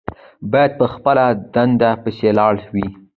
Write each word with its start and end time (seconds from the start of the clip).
باید 0.51 0.71
په 0.79 0.85
خپله 0.93 1.25
دنده 1.53 1.91
پسې 2.03 2.25
ولاړ 2.33 2.55
وي. 2.73 2.87